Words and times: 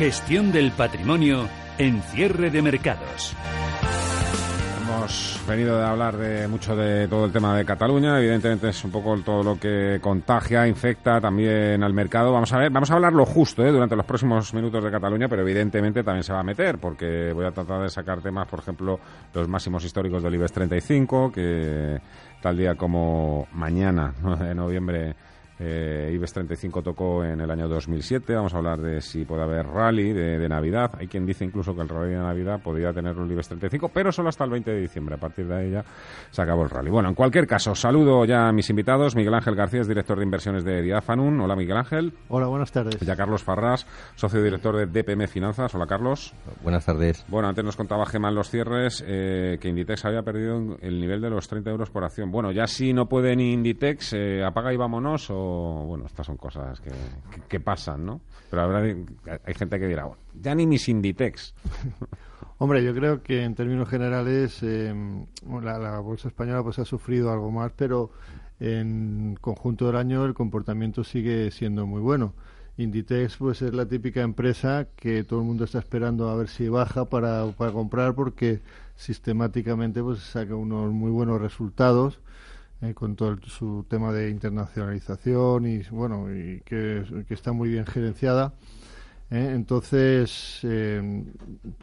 Gestión 0.00 0.50
del 0.50 0.72
patrimonio 0.72 1.46
en 1.76 2.00
cierre 2.00 2.50
de 2.50 2.62
mercados. 2.62 3.36
Hemos 4.80 5.44
venido 5.46 5.78
a 5.78 5.90
hablar 5.90 6.16
de 6.16 6.48
mucho 6.48 6.74
de 6.74 7.06
todo 7.06 7.26
el 7.26 7.32
tema 7.32 7.54
de 7.54 7.66
Cataluña. 7.66 8.18
Evidentemente 8.18 8.70
es 8.70 8.82
un 8.82 8.92
poco 8.92 9.14
todo 9.18 9.42
lo 9.42 9.60
que 9.60 9.98
contagia, 10.00 10.66
infecta 10.66 11.20
también 11.20 11.84
al 11.84 11.92
mercado. 11.92 12.32
Vamos 12.32 12.50
a 12.54 12.56
ver, 12.56 12.70
vamos 12.70 12.90
a 12.90 12.94
hablar 12.94 13.12
lo 13.12 13.26
justo 13.26 13.62
¿eh? 13.62 13.70
durante 13.70 13.94
los 13.94 14.06
próximos 14.06 14.54
minutos 14.54 14.82
de 14.82 14.90
Cataluña, 14.90 15.28
pero 15.28 15.42
evidentemente 15.42 16.02
también 16.02 16.24
se 16.24 16.32
va 16.32 16.40
a 16.40 16.44
meter 16.44 16.78
porque 16.78 17.34
voy 17.34 17.44
a 17.44 17.50
tratar 17.50 17.82
de 17.82 17.90
sacar 17.90 18.22
temas, 18.22 18.48
por 18.48 18.60
ejemplo, 18.60 18.98
los 19.34 19.48
máximos 19.48 19.84
históricos 19.84 20.22
del 20.22 20.34
IBEX 20.34 20.52
35, 20.52 21.30
que 21.30 22.00
tal 22.40 22.56
día 22.56 22.74
como 22.74 23.48
mañana, 23.52 24.14
9 24.22 24.48
de 24.48 24.54
noviembre 24.54 25.14
eh, 25.62 26.10
IBEX 26.14 26.32
35 26.32 26.82
tocó 26.82 27.22
en 27.22 27.40
el 27.40 27.50
año 27.50 27.68
2007. 27.68 28.34
Vamos 28.34 28.54
a 28.54 28.56
hablar 28.56 28.80
de 28.80 29.02
si 29.02 29.26
puede 29.26 29.42
haber 29.42 29.66
rally 29.66 30.12
de, 30.12 30.48
Navidad. 30.48 30.92
Hay 30.98 31.06
quien 31.06 31.26
dice 31.26 31.44
incluso 31.44 31.74
que 31.76 31.82
el 31.82 31.88
rally 31.88 32.12
de 32.12 32.18
Navidad 32.18 32.60
podría 32.62 32.92
tener 32.92 33.16
un 33.18 33.30
IBEX 33.30 33.48
35, 33.48 33.90
pero 33.92 34.10
solo 34.10 34.30
hasta 34.30 34.44
el 34.44 34.50
20 34.50 34.70
de 34.70 34.80
diciembre. 34.80 35.16
A 35.16 35.18
partir 35.18 35.46
de 35.46 35.54
ahí 35.54 35.70
ya 35.70 35.84
se 36.30 36.40
acabó 36.40 36.64
el 36.64 36.70
rally. 36.70 36.90
Bueno, 36.90 37.10
en 37.10 37.14
cualquier 37.14 37.46
caso, 37.46 37.74
saludo 37.74 38.24
ya 38.24 38.48
a 38.48 38.52
mis 38.52 38.70
invitados. 38.70 39.14
Miguel 39.14 39.34
Ángel 39.34 39.54
García 39.54 39.82
es 39.82 39.88
director 39.88 40.16
de 40.16 40.24
inversiones 40.24 40.64
de 40.64 40.80
Diafanun. 40.80 41.38
Hola, 41.40 41.54
Miguel 41.54 41.76
Ángel. 41.76 42.14
Hola, 42.28 42.46
buenas 42.46 42.72
tardes. 42.72 42.98
Ya 43.00 43.14
Carlos 43.14 43.44
Farrás, 43.44 43.86
socio 44.14 44.42
director 44.42 44.74
de 44.74 44.86
DPM 44.86 45.28
Finanzas. 45.28 45.74
Hola, 45.74 45.86
Carlos. 45.86 46.32
Buenas 46.62 46.86
tardes. 46.86 47.24
Bueno, 47.28 47.48
antes 47.48 47.64
nos 47.64 47.76
contaba 47.76 48.06
Gemma 48.06 48.30
en 48.30 48.34
los 48.34 48.48
cierres 48.48 49.04
eh, 49.06 49.58
que 49.60 49.68
Inditex 49.68 50.06
había 50.06 50.22
perdido 50.22 50.78
el 50.80 51.00
nivel 51.00 51.20
de 51.20 51.28
los 51.28 51.46
30 51.48 51.70
euros 51.70 51.90
por 51.90 52.04
acción. 52.04 52.30
Bueno, 52.30 52.50
ya 52.50 52.66
si 52.66 52.92
no 52.92 53.06
puede 53.06 53.36
ni 53.36 53.52
Inditex, 53.52 54.14
eh, 54.14 54.42
apaga 54.42 54.72
y 54.72 54.76
vámonos 54.76 55.28
o, 55.30 55.49
bueno, 55.86 56.06
estas 56.06 56.26
son 56.26 56.36
cosas 56.36 56.80
que, 57.48 57.60
pasan, 57.60 58.06
¿no? 58.06 58.20
Pero 58.48 58.62
habrá, 58.62 58.80
hay 58.80 59.54
gente 59.54 59.78
que 59.78 59.86
dirá, 59.86 60.08
ya 60.34 60.54
ni 60.54 60.66
mis 60.66 60.88
Inditex. 60.88 61.54
Hombre, 62.58 62.84
yo 62.84 62.94
creo 62.94 63.22
que 63.22 63.42
en 63.42 63.54
términos 63.54 63.88
generales 63.88 64.62
eh, 64.62 64.94
la, 65.62 65.98
bolsa 66.00 66.28
española 66.28 66.62
pues 66.62 66.78
ha 66.78 66.84
sufrido 66.84 67.32
algo 67.32 67.50
más, 67.50 67.72
pero 67.74 68.10
en 68.58 69.38
conjunto 69.40 69.86
del 69.86 69.96
año 69.96 70.26
el 70.26 70.34
comportamiento 70.34 71.02
sigue 71.02 71.50
siendo 71.50 71.86
muy 71.86 72.02
bueno. 72.02 72.34
Inditex 72.76 73.38
pues 73.38 73.62
es 73.62 73.72
la 73.72 73.86
típica 73.86 74.20
empresa 74.20 74.88
que 74.96 75.24
todo 75.24 75.40
el 75.40 75.46
mundo 75.46 75.64
está 75.64 75.78
esperando 75.78 76.28
a 76.28 76.36
ver 76.36 76.48
si 76.48 76.68
baja 76.68 77.06
para, 77.06 77.46
para 77.52 77.72
comprar 77.72 78.14
porque 78.14 78.60
sistemáticamente 78.94 80.02
pues 80.02 80.18
saca 80.20 80.54
unos 80.54 80.92
muy 80.92 81.10
buenos 81.10 81.40
resultados 81.40 82.20
eh, 82.82 82.94
con 82.94 83.14
todo 83.14 83.36
su 83.46 83.84
tema 83.88 84.12
de 84.12 84.30
internacionalización 84.30 85.66
y 85.66 85.82
bueno 85.90 86.34
y 86.34 86.60
que, 86.64 87.04
está 87.28 87.52
muy 87.52 87.68
bien 87.68 87.84
gerenciada 87.84 88.54
¿eh? 89.30 89.52
entonces 89.54 90.60
eh, 90.62 91.24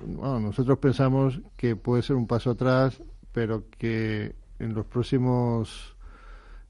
bueno, 0.06 0.40
nosotros 0.40 0.80
pensamos 0.80 1.40
que 1.56 1.76
puede 1.76 2.02
ser 2.02 2.16
un 2.16 2.26
paso 2.26 2.52
atrás 2.52 3.02
pero 3.32 3.66
que 3.78 4.34
en 4.58 4.74
los 4.74 4.86
próximos 4.88 5.96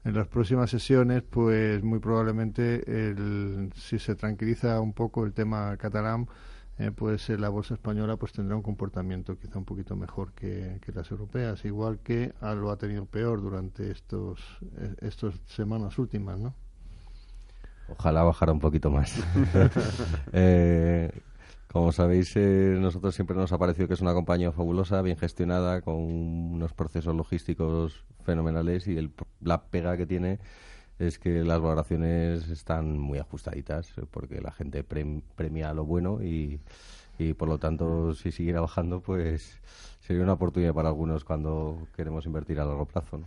en 0.04 0.14
las 0.14 0.28
próximas 0.28 0.70
sesiones 0.70 1.22
pues 1.22 1.82
muy 1.82 1.98
probablemente 1.98 2.82
el, 2.86 3.72
si 3.76 3.98
se 3.98 4.14
tranquiliza 4.14 4.80
un 4.80 4.92
poco 4.92 5.24
el 5.24 5.32
tema 5.32 5.76
catalán 5.78 6.28
eh, 6.78 6.92
pues 6.92 7.28
la 7.28 7.48
bolsa 7.48 7.74
española 7.74 8.16
pues 8.16 8.32
tendrá 8.32 8.56
un 8.56 8.62
comportamiento 8.62 9.36
quizá 9.38 9.58
un 9.58 9.64
poquito 9.64 9.96
mejor 9.96 10.32
que, 10.32 10.80
las 10.94 11.10
europeas, 11.10 11.64
igual 11.64 11.98
que 12.00 12.32
lo 12.40 12.70
ha 12.70 12.76
tenido 12.76 13.04
peor 13.04 13.40
durante 13.40 13.90
estos 13.90 14.40
eh, 14.78 14.94
estas 15.00 15.34
semanas 15.46 15.98
últimas, 15.98 16.38
¿no? 16.38 16.54
Ojalá 17.88 18.22
bajara 18.22 18.52
un 18.52 18.60
poquito 18.60 18.90
más. 18.90 19.14
Eh, 20.32 21.10
como 21.72 21.92
sabéis, 21.92 22.34
nosotros 22.36 23.14
siempre 23.14 23.36
nos 23.36 23.52
ha 23.52 23.58
parecido 23.58 23.88
que 23.88 23.94
es 23.94 24.00
una 24.00 24.14
compañía 24.14 24.52
fabulosa, 24.52 25.02
bien 25.02 25.18
gestionada, 25.18 25.82
con 25.82 25.96
unos 25.96 26.72
procesos 26.72 27.14
logísticos 27.14 28.04
fenomenales 28.24 28.86
y 28.88 28.96
el, 28.96 29.12
la 29.40 29.64
pega 29.64 29.96
que 29.96 30.06
tiene 30.06 30.38
es 30.98 31.18
que 31.18 31.44
las 31.44 31.60
valoraciones 31.60 32.48
están 32.48 32.98
muy 32.98 33.18
ajustaditas 33.18 33.92
porque 34.10 34.40
la 34.40 34.52
gente 34.52 34.84
premia 34.84 35.72
lo 35.72 35.84
bueno 35.84 36.22
y, 36.22 36.60
y 37.18 37.34
por 37.34 37.48
lo 37.48 37.58
tanto 37.58 38.14
si 38.14 38.32
siguiera 38.32 38.60
bajando 38.60 39.00
pues 39.00 39.60
sería 40.00 40.22
una 40.22 40.32
oportunidad 40.32 40.72
para 40.72 40.88
algunos 40.88 41.24
cuando 41.24 41.86
queremos 41.94 42.24
invertir 42.26 42.58
a 42.60 42.64
largo 42.64 42.86
plazo. 42.86 43.20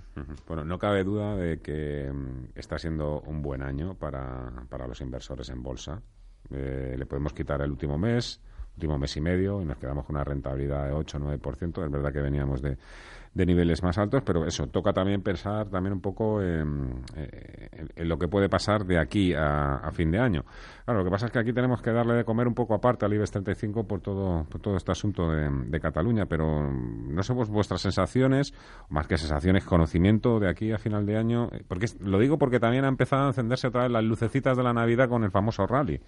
Bueno, 0.47 0.65
no 0.65 0.79
cabe 0.79 1.03
duda 1.03 1.35
de 1.35 1.59
que 1.59 2.11
mm, 2.11 2.57
está 2.57 2.79
siendo 2.79 3.21
un 3.21 3.41
buen 3.41 3.61
año 3.61 3.93
para, 3.95 4.65
para 4.67 4.87
los 4.87 4.99
inversores 5.01 5.49
en 5.49 5.61
bolsa. 5.61 6.01
Eh, 6.49 6.95
le 6.97 7.05
podemos 7.05 7.33
quitar 7.33 7.61
el 7.61 7.71
último 7.71 7.97
mes, 7.97 8.41
último 8.75 8.97
mes 8.97 9.15
y 9.15 9.21
medio 9.21 9.61
y 9.61 9.65
nos 9.65 9.77
quedamos 9.77 10.05
con 10.05 10.15
una 10.15 10.23
rentabilidad 10.23 10.87
de 10.87 10.93
8 10.93 11.17
o 11.17 11.21
9%. 11.21 11.85
Es 11.85 11.91
verdad 11.91 12.11
que 12.11 12.21
veníamos 12.21 12.61
de 12.61 12.77
de 13.33 13.45
niveles 13.45 13.81
más 13.81 13.97
altos, 13.97 14.23
pero 14.25 14.45
eso, 14.45 14.67
toca 14.67 14.91
también 14.91 15.21
pensar 15.21 15.69
también 15.69 15.93
un 15.93 16.01
poco 16.01 16.41
en, 16.41 17.03
lo 17.95 18.17
que 18.17 18.27
puede 18.27 18.49
pasar 18.49 18.85
de 18.85 18.99
aquí 18.99 19.33
a, 19.33 19.89
fin 19.93 20.11
de 20.11 20.19
año. 20.19 20.43
Claro, 20.83 20.99
lo 20.99 21.05
que 21.05 21.11
pasa 21.11 21.27
es 21.27 21.31
que 21.31 21.39
aquí 21.39 21.53
tenemos 21.53 21.81
que 21.81 21.91
darle 21.91 22.15
de 22.15 22.25
comer 22.25 22.47
un 22.47 22.53
poco 22.53 22.73
aparte 22.73 23.05
al 23.05 23.13
IBEX 23.13 23.31
35 23.31 23.87
por 23.87 24.01
todo, 24.01 24.43
por 24.45 24.59
todo 24.59 24.75
este 24.75 24.91
asunto 24.91 25.29
de, 25.31 25.79
Cataluña, 25.81 26.27
pero 26.27 26.71
no 26.71 27.23
sé 27.23 27.33
vuestras 27.33 27.81
sensaciones, 27.81 28.53
más 28.89 29.07
que 29.07 29.17
sensaciones, 29.17 29.65
conocimiento 29.65 30.39
de 30.39 30.47
aquí 30.47 30.71
a 30.71 30.77
final 30.77 31.07
de 31.07 31.17
año, 31.17 31.49
porque 31.67 31.87
lo 32.01 32.19
digo 32.19 32.37
porque 32.37 32.59
también 32.59 32.85
ha 32.85 32.87
empezado 32.87 33.23
a 33.23 33.27
encenderse 33.27 33.67
otra 33.67 33.83
vez 33.83 33.91
las 33.91 34.03
lucecitas 34.03 34.55
de 34.55 34.63
la 34.63 34.73
Navidad 34.73 35.09
con 35.09 35.23
el 35.23 35.31
famoso 35.31 35.65
rally 35.65 35.99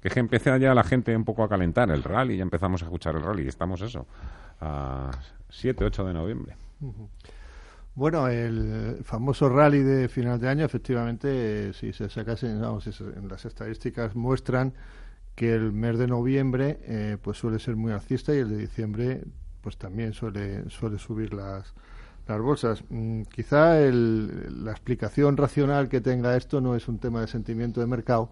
que 0.00 0.08
es 0.08 0.16
empieza 0.16 0.56
ya 0.58 0.74
la 0.74 0.84
gente 0.84 1.14
un 1.16 1.24
poco 1.24 1.42
a 1.42 1.48
calentar 1.48 1.90
el 1.90 2.02
rally, 2.02 2.36
ya 2.36 2.42
empezamos 2.42 2.82
a 2.82 2.86
escuchar 2.86 3.16
el 3.16 3.22
rally, 3.22 3.46
estamos 3.46 3.80
eso, 3.82 4.06
a 4.60 5.10
7, 5.48 5.84
8 5.84 6.04
de 6.04 6.14
noviembre. 6.14 6.56
Bueno, 7.94 8.28
el 8.28 8.98
famoso 9.02 9.48
rally 9.48 9.82
de 9.82 10.08
final 10.08 10.40
de 10.40 10.48
año, 10.48 10.64
efectivamente, 10.64 11.72
si 11.72 11.92
se 11.92 12.08
sacasen, 12.08 12.60
vamos, 12.60 12.86
en 13.00 13.28
las 13.28 13.44
estadísticas 13.44 14.14
muestran 14.14 14.72
que 15.34 15.54
el 15.54 15.72
mes 15.72 15.98
de 15.98 16.06
noviembre 16.06 16.80
eh, 16.82 17.16
pues 17.22 17.38
suele 17.38 17.58
ser 17.58 17.76
muy 17.76 17.92
alcista 17.92 18.34
y 18.34 18.38
el 18.38 18.50
de 18.50 18.56
diciembre 18.58 19.22
pues 19.62 19.76
también 19.76 20.12
suele 20.12 20.68
suele 20.70 20.98
subir 20.98 21.32
las 21.32 21.72
las 22.26 22.40
bolsas. 22.40 22.84
Mm, 22.88 23.22
quizá 23.22 23.74
la 23.80 24.70
explicación 24.70 25.36
racional 25.36 25.88
que 25.88 26.00
tenga 26.00 26.36
esto 26.36 26.60
no 26.60 26.76
es 26.76 26.88
un 26.88 26.98
tema 26.98 27.20
de 27.20 27.26
sentimiento 27.26 27.80
de 27.80 27.86
mercado, 27.86 28.30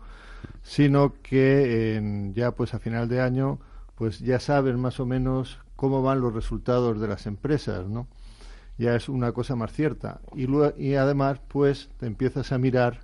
sino 0.63 1.15
que 1.23 2.33
ya 2.35 2.53
pues 2.53 2.75
a 2.75 2.79
final 2.79 3.09
de 3.09 3.21
año 3.21 3.59
pues 3.95 4.21
ya 4.21 4.39
saben 4.39 4.79
más 4.79 5.01
o 5.01 5.07
menos 5.07 5.59
cómo 5.77 6.03
van 6.03 6.21
los 6.21 6.33
resultados 6.33 7.01
de 7.01 7.09
las 7.09 7.27
empresas, 7.27 7.87
¿no? 7.89 8.07
ya 8.79 8.95
es 8.95 9.09
una 9.09 9.33
cosa 9.33 9.57
más 9.57 9.73
cierta. 9.73 10.21
Y, 10.35 10.47
y 10.79 10.95
además, 10.95 11.41
pues, 11.49 11.91
te 11.99 12.07
empiezas 12.07 12.53
a 12.53 12.59
mirar 12.59 13.01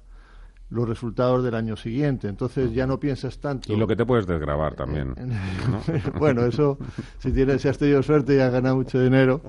los 0.70 0.88
resultados 0.88 1.44
del 1.44 1.54
año 1.54 1.76
siguiente. 1.76 2.28
Entonces 2.28 2.72
ya 2.72 2.86
no 2.86 2.98
piensas 2.98 3.38
tanto. 3.38 3.72
Y 3.72 3.76
lo 3.76 3.86
que 3.86 3.96
te 3.96 4.06
puedes 4.06 4.26
desgrabar 4.26 4.74
también. 4.74 5.14
bueno, 6.18 6.46
eso, 6.46 6.78
si, 7.18 7.32
tienes, 7.32 7.62
si 7.62 7.68
has 7.68 7.76
tenido 7.76 8.02
suerte 8.02 8.36
y 8.36 8.38
has 8.38 8.52
ganado 8.52 8.76
mucho 8.76 9.02
dinero. 9.02 9.42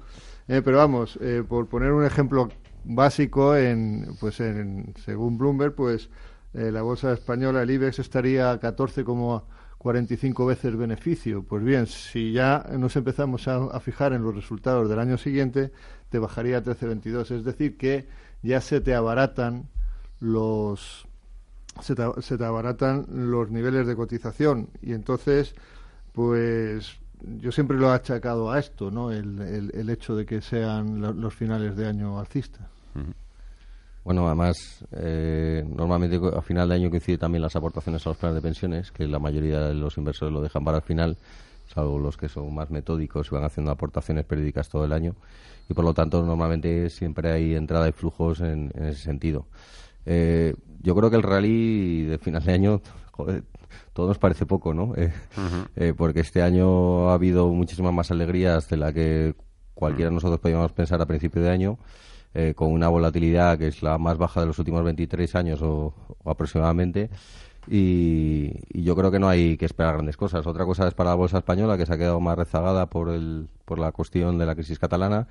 Eh, 0.48 0.62
pero 0.64 0.78
vamos, 0.78 1.18
eh, 1.22 1.44
por 1.48 1.68
poner 1.68 1.92
un 1.92 2.06
ejemplo 2.06 2.50
básico, 2.84 3.56
en, 3.56 4.16
pues 4.20 4.40
en, 4.40 4.94
según 5.04 5.38
Bloomberg, 5.38 5.74
pues 5.74 6.10
eh, 6.56 6.72
la 6.72 6.82
bolsa 6.82 7.12
española, 7.14 7.64
el 7.64 7.72
IBEX, 7.72 8.00
estaría 8.00 8.52
a 8.52 8.60
14,45 8.60 10.48
veces 10.48 10.76
beneficio. 10.76 11.44
Pues 11.44 11.64
bien, 11.64 11.88
si 11.88 12.32
ya 12.32 12.66
nos 12.78 12.96
empezamos 12.96 13.48
a 13.48 13.80
fijar 13.80 14.14
en 14.14 14.24
los 14.24 14.34
resultados 14.36 14.90
del 14.90 15.00
año 15.00 15.18
siguiente, 15.18 15.72
te 16.10 16.20
bajaría 16.20 16.58
a 16.58 16.64
13.22. 16.64 17.32
Es 17.32 17.44
decir, 17.44 17.78
que 17.78 18.08
ya 18.42 18.62
se 18.62 18.80
te 18.80 18.96
abaratan 18.96 19.70
los 20.20 21.08
se 21.82 21.94
te, 21.94 22.46
abaratan 22.46 23.06
los 23.10 23.52
niveles 23.52 23.86
de 23.86 23.98
cotización 23.98 24.70
y 24.82 24.94
entonces 24.94 25.56
pues 26.14 26.98
yo 27.40 27.52
siempre 27.52 27.78
lo 27.78 27.92
he 27.92 27.94
achacado 27.94 28.50
a 28.50 28.60
esto, 28.60 28.92
¿no? 28.92 29.12
El, 29.12 29.42
el, 29.42 29.90
hecho 29.90 30.16
de 30.16 30.26
que 30.26 30.42
sean 30.42 31.02
los 31.02 31.34
finales 31.34 31.76
de 31.76 31.88
año 31.88 32.18
alcistas. 32.18 32.68
Bueno, 34.06 34.28
además, 34.28 34.86
eh, 34.92 35.66
normalmente 35.68 36.22
a 36.38 36.42
final 36.44 36.70
de 36.70 36.76
año 36.76 36.92
coincide 36.92 37.18
también 37.18 37.42
las 37.42 37.56
aportaciones 37.56 38.06
a 38.06 38.10
los 38.10 38.18
planes 38.18 38.36
de 38.36 38.42
pensiones, 38.42 38.92
que 38.92 39.08
la 39.08 39.18
mayoría 39.18 39.62
de 39.62 39.74
los 39.74 39.98
inversores 39.98 40.32
lo 40.32 40.42
dejan 40.42 40.64
para 40.64 40.78
el 40.78 40.84
final, 40.84 41.18
salvo 41.66 41.98
los 41.98 42.16
que 42.16 42.30
son 42.30 42.54
más 42.54 42.70
metódicos 42.70 43.28
y 43.32 43.34
van 43.34 43.46
haciendo 43.46 43.72
aportaciones 43.72 44.24
periódicas 44.24 44.70
todo 44.70 44.86
el 44.86 44.94
año. 44.94 45.16
Y 45.68 45.74
por 45.74 45.84
lo 45.84 45.96
tanto, 45.96 46.24
normalmente 46.24 46.92
siempre 46.92 47.32
hay 47.32 47.56
entrada 47.56 47.90
y 47.90 47.94
flujos 47.94 48.42
en, 48.42 48.72
ese 48.76 49.02
sentido. 49.02 49.48
Eh, 50.06 50.54
yo 50.84 50.94
creo 50.94 51.10
que 51.10 51.16
el 51.16 51.24
rally 51.24 52.04
de 52.04 52.20
final 52.20 52.44
de 52.44 52.54
año, 52.54 52.82
joder, 53.12 53.44
todo 53.94 54.08
nos 54.08 54.20
parece 54.20 54.46
poco, 54.46 54.76
¿no? 54.76 54.94
Eh, 54.96 55.12
eh, 55.76 55.96
porque 55.98 56.20
este 56.20 56.44
año 56.44 57.10
ha 57.10 57.16
habido 57.16 57.50
muchísimas 57.50 57.92
más 57.92 58.12
alegrías 58.12 58.70
de 58.70 58.78
la 58.78 58.94
que 58.94 59.34
cualquiera 59.74 60.12
de 60.12 60.14
nosotros 60.14 60.40
podíamos 60.40 60.72
pensar 60.74 61.02
a 61.02 61.08
principio 61.08 61.42
de 61.42 61.50
año. 61.50 61.80
Con 62.56 62.72
una 62.72 62.90
volatilidad 62.90 63.58
que 63.58 63.68
es 63.68 63.82
la 63.82 63.98
más 63.98 64.18
baja 64.18 64.42
de 64.42 64.48
los 64.48 64.60
últimos 64.60 64.84
23 64.84 65.36
años 65.36 65.62
o 65.62 65.94
aproximadamente, 66.26 67.10
y, 67.68 68.84
yo 68.84 68.96
creo 68.96 69.12
que 69.12 69.20
no 69.20 69.28
hay 69.28 69.58
que 69.58 69.66
esperar 69.66 69.94
grandes 69.96 70.18
cosas. 70.18 70.46
Otra 70.46 70.66
cosa 70.66 70.88
es 70.88 70.94
para 70.94 71.12
la 71.12 71.16
bolsa 71.16 71.40
española, 71.40 71.78
que 71.78 71.86
se 71.86 71.94
ha 71.94 71.98
quedado 71.98 72.20
más 72.20 72.38
rezagada 72.38 72.88
por, 72.88 73.10
el, 73.10 73.48
por 73.66 73.80
la 73.80 73.92
cuestión 73.92 74.38
de 74.38 74.46
la 74.46 74.56
crisis 74.56 74.80
catalana. 74.80 75.28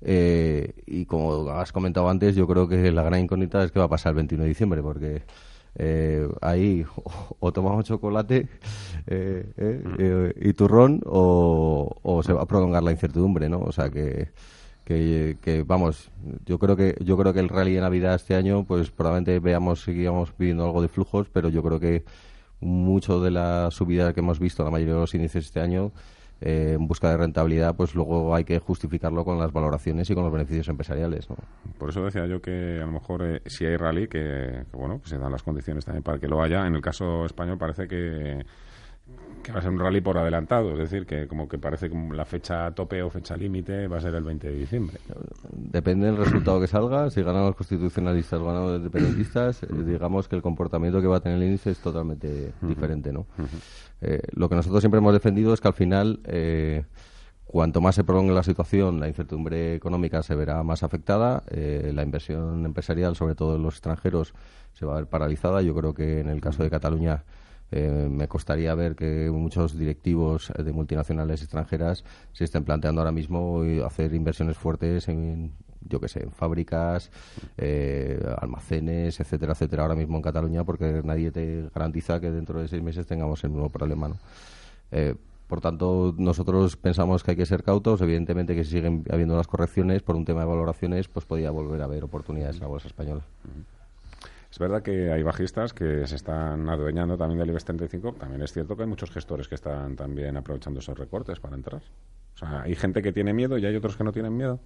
Eh, 0.00 0.74
y 0.86 1.06
como 1.06 1.48
has 1.50 1.72
comentado 1.72 2.08
antes, 2.08 2.36
yo 2.36 2.46
creo 2.46 2.68
que 2.68 2.92
la 2.92 3.02
gran 3.02 3.20
incógnita 3.20 3.64
es 3.64 3.72
qué 3.72 3.78
va 3.78 3.86
a 3.86 3.88
pasar 3.88 4.10
el 4.10 4.16
21 4.16 4.42
de 4.42 4.48
diciembre, 4.48 4.82
porque 4.82 5.22
eh, 5.76 6.28
ahí 6.40 6.84
o, 7.40 7.52
tomamos 7.52 7.84
chocolate 7.84 8.48
eh, 9.06 10.32
y 10.40 10.52
turrón 10.52 11.00
o, 11.06 11.96
o, 12.02 12.22
se 12.22 12.32
va 12.32 12.42
a 12.42 12.46
prolongar 12.46 12.82
la 12.82 12.92
incertidumbre, 12.92 13.48
¿no? 13.48 13.60
O 13.60 13.72
sea 13.72 13.90
que 13.90 14.28
que, 14.84 15.64
vamos, 15.66 16.10
yo 16.44 16.58
creo 16.58 16.76
que 16.76 16.94
yo 17.00 17.16
creo 17.16 17.32
que 17.32 17.40
el 17.40 17.48
rally 17.48 17.74
de 17.74 17.80
Navidad 17.80 18.14
este 18.14 18.34
año, 18.34 18.64
pues 18.64 18.90
probablemente 18.90 19.38
veamos, 19.40 19.82
seguíamos 19.82 20.32
viendo 20.38 20.64
algo 20.64 20.82
de 20.82 20.88
flujos, 20.88 21.28
pero 21.32 21.48
yo 21.48 21.62
creo 21.62 21.80
que 21.80 22.04
mucho 22.60 23.20
de 23.20 23.30
la 23.30 23.70
subida 23.70 24.12
que 24.12 24.20
hemos 24.20 24.38
visto 24.38 24.62
la 24.62 24.70
mayoría 24.70 24.94
de 24.94 25.00
los 25.00 25.14
índices 25.14 25.46
este 25.46 25.60
año 25.60 25.92
eh, 26.40 26.74
en 26.78 26.86
busca 26.86 27.10
de 27.10 27.16
rentabilidad, 27.16 27.74
pues 27.74 27.94
luego 27.94 28.34
hay 28.34 28.44
que 28.44 28.58
justificarlo 28.58 29.24
con 29.24 29.38
las 29.38 29.52
valoraciones 29.52 30.08
y 30.10 30.14
con 30.14 30.24
los 30.24 30.32
beneficios 30.32 30.68
empresariales. 30.68 31.26
Por 31.78 31.88
eso 31.88 32.04
decía 32.04 32.26
yo 32.26 32.42
que 32.42 32.78
a 32.82 32.86
lo 32.86 32.92
mejor 32.92 33.22
eh, 33.24 33.42
si 33.46 33.64
hay 33.64 33.76
rally, 33.76 34.08
que, 34.08 34.64
que, 34.70 34.76
bueno, 34.76 35.00
que 35.00 35.08
se 35.08 35.16
dan 35.16 35.32
las 35.32 35.42
condiciones 35.42 35.84
también 35.84 36.02
para 36.02 36.18
que 36.18 36.28
lo 36.28 36.42
haya. 36.42 36.66
En 36.66 36.74
el 36.74 36.82
caso 36.82 37.24
español 37.24 37.56
parece 37.56 37.88
que 37.88 38.44
que 39.44 39.52
va 39.52 39.60
a 39.60 39.62
ser 39.62 39.70
un 39.70 39.78
rally 39.78 40.00
por 40.00 40.18
adelantado, 40.18 40.72
es 40.72 40.78
decir, 40.78 41.06
que 41.06 41.28
como 41.28 41.48
que 41.48 41.58
parece 41.58 41.88
que 41.88 41.96
la 42.12 42.24
fecha 42.24 42.72
tope 42.72 43.02
o 43.02 43.10
fecha 43.10 43.36
límite 43.36 43.86
va 43.86 43.98
a 43.98 44.00
ser 44.00 44.14
el 44.14 44.24
20 44.24 44.48
de 44.48 44.56
diciembre. 44.56 44.98
Depende 45.52 46.06
del 46.06 46.16
resultado 46.16 46.60
que 46.60 46.66
salga, 46.66 47.10
si 47.10 47.22
ganan 47.22 47.44
los 47.44 47.54
constitucionalistas 47.54 48.40
o 48.40 48.44
ganan 48.44 48.66
los 48.66 48.76
independentistas, 48.78 49.62
eh, 49.62 49.68
digamos 49.86 50.26
que 50.26 50.34
el 50.34 50.42
comportamiento 50.42 51.00
que 51.00 51.06
va 51.06 51.18
a 51.18 51.20
tener 51.20 51.38
el 51.38 51.44
índice 51.44 51.70
es 51.70 51.78
totalmente 51.78 52.52
diferente, 52.62 53.12
¿no? 53.12 53.26
Eh, 54.00 54.22
lo 54.32 54.48
que 54.48 54.56
nosotros 54.56 54.80
siempre 54.80 54.98
hemos 54.98 55.12
defendido 55.12 55.52
es 55.52 55.60
que 55.60 55.68
al 55.68 55.74
final, 55.74 56.20
eh, 56.24 56.84
cuanto 57.44 57.80
más 57.80 57.94
se 57.94 58.02
prolongue 58.02 58.32
la 58.32 58.42
situación, 58.42 58.98
la 58.98 59.08
incertidumbre 59.08 59.74
económica 59.74 60.22
se 60.22 60.34
verá 60.34 60.62
más 60.62 60.82
afectada, 60.82 61.44
la 61.50 62.02
inversión 62.02 62.64
empresarial, 62.64 63.14
sobre 63.14 63.34
todo 63.34 63.56
en 63.56 63.62
los 63.62 63.74
extranjeros, 63.74 64.34
se 64.72 64.86
va 64.86 64.94
a 64.94 64.96
ver 64.96 65.06
paralizada. 65.06 65.62
Yo 65.62 65.74
creo 65.74 65.94
que 65.94 66.20
en 66.20 66.28
el 66.28 66.40
caso 66.40 66.62
de 66.62 66.70
Cataluña 66.70 67.22
eh, 67.76 68.08
me 68.08 68.28
costaría 68.28 68.72
ver 68.76 68.94
que 68.94 69.28
muchos 69.32 69.76
directivos 69.76 70.52
de 70.56 70.72
multinacionales 70.72 71.42
extranjeras 71.42 72.04
se 72.32 72.44
estén 72.44 72.62
planteando 72.64 73.00
ahora 73.00 73.10
mismo 73.10 73.62
hacer 73.84 74.14
inversiones 74.14 74.56
fuertes 74.56 75.08
en, 75.08 75.50
yo 75.80 75.98
que 75.98 76.06
sé, 76.06 76.22
en 76.22 76.30
fábricas, 76.30 77.10
eh, 77.58 78.24
almacenes, 78.38 79.18
etcétera, 79.18 79.54
etcétera, 79.54 79.82
ahora 79.82 79.96
mismo 79.96 80.16
en 80.16 80.22
Cataluña, 80.22 80.62
porque 80.62 81.02
nadie 81.02 81.32
te 81.32 81.68
garantiza 81.74 82.20
que 82.20 82.30
dentro 82.30 82.60
de 82.60 82.68
seis 82.68 82.80
meses 82.80 83.06
tengamos 83.06 83.42
el 83.42 83.50
mismo 83.50 83.68
problema, 83.70 84.06
¿no? 84.06 84.18
Eh, 84.92 85.16
por 85.48 85.60
tanto, 85.60 86.14
nosotros 86.16 86.76
pensamos 86.76 87.24
que 87.24 87.32
hay 87.32 87.36
que 87.36 87.44
ser 87.44 87.64
cautos. 87.64 88.00
Evidentemente, 88.00 88.54
que 88.54 88.64
si 88.64 88.70
siguen 88.70 89.04
habiendo 89.10 89.36
las 89.36 89.48
correcciones 89.48 90.02
por 90.02 90.14
un 90.14 90.24
tema 90.24 90.40
de 90.40 90.46
valoraciones, 90.46 91.08
pues 91.08 91.26
podría 91.26 91.50
volver 91.50 91.82
a 91.82 91.84
haber 91.86 92.04
oportunidades 92.04 92.56
en 92.56 92.62
la 92.62 92.68
bolsa 92.68 92.86
española. 92.86 93.24
Es 94.54 94.58
verdad 94.60 94.84
que 94.84 95.10
hay 95.10 95.24
bajistas 95.24 95.72
que 95.72 96.06
se 96.06 96.14
están 96.14 96.68
adueñando 96.68 97.16
también 97.16 97.40
del 97.40 97.48
IBEX 97.48 97.64
35. 97.64 98.12
También 98.12 98.40
es 98.40 98.52
cierto 98.52 98.76
que 98.76 98.84
hay 98.84 98.88
muchos 98.88 99.10
gestores 99.10 99.48
que 99.48 99.56
están 99.56 99.96
también 99.96 100.36
aprovechando 100.36 100.78
esos 100.78 100.96
recortes 100.96 101.40
para 101.40 101.56
entrar. 101.56 101.82
O 102.34 102.38
sea, 102.38 102.62
hay 102.62 102.76
gente 102.76 103.02
que 103.02 103.12
tiene 103.12 103.32
miedo 103.32 103.58
y 103.58 103.66
hay 103.66 103.74
otros 103.74 103.96
que 103.96 104.04
no 104.04 104.12
tienen 104.12 104.36
miedo. 104.36 104.60